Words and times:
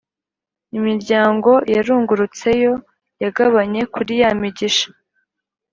imiryango 0.77 1.51
yarungurutseyo 1.75 2.73
yagabanye 3.23 3.81
kuri 3.93 4.13
ya 4.21 4.29
migisha 4.41 4.87